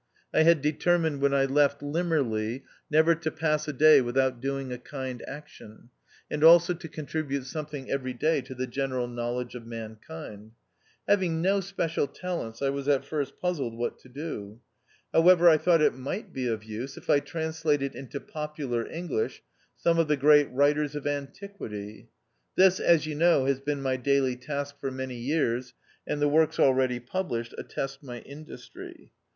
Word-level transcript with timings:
I 0.33 0.41
had 0.41 0.63
determined 0.63 1.21
when 1.21 1.31
I 1.31 1.45
left 1.45 1.81
Limmerleigh 1.83 2.63
never 2.89 3.13
to 3.13 3.29
pass 3.29 3.67
a 3.67 3.71
day 3.71 4.01
without 4.01 4.41
doing 4.41 4.73
a 4.73 4.79
kind 4.79 5.21
action; 5.27 5.91
and 6.27 6.43
also 6.43 6.73
to 6.73 6.87
contribute 6.87 7.41
THE 7.41 7.43
OUTCAST. 7.43 7.51
257 7.69 7.85
something 7.85 7.93
every 7.93 8.13
day 8.13 8.41
to 8.47 8.55
the 8.55 8.65
general 8.65 9.07
know 9.07 9.35
ledge 9.35 9.53
of 9.53 9.67
mankind. 9.67 10.53
Having 11.07 11.43
no 11.43 11.59
special 11.59 12.07
talents, 12.07 12.63
I 12.63 12.69
was 12.71 12.87
at 12.87 13.05
first 13.05 13.39
puzzled 13.39 13.77
what 13.77 13.99
to 13.99 14.09
do. 14.09 14.59
However, 15.13 15.47
I 15.47 15.59
thought 15.59 15.83
it 15.83 15.93
might 15.93 16.33
be 16.33 16.47
of 16.47 16.63
use 16.63 16.97
if 16.97 17.07
I 17.07 17.19
translated 17.19 17.93
into 17.95 18.19
popular 18.19 18.87
English 18.87 19.43
some 19.75 19.99
of 19.99 20.07
the 20.07 20.17
great 20.17 20.49
writers 20.51 20.95
of 20.95 21.05
antiquity. 21.05 22.09
This, 22.55 22.79
as 22.79 23.05
you 23.05 23.13
know, 23.13 23.45
has 23.45 23.59
been 23.59 23.83
my 23.83 23.97
daily 23.97 24.35
task 24.35 24.79
for 24.79 24.89
many 24.89 25.17
years, 25.19 25.75
and 26.07 26.19
the 26.19 26.27
works 26.27 26.59
already 26.59 26.99
published 26.99 27.53
attest 27.59 28.01
my 28.01 28.21
industry. 28.21 29.11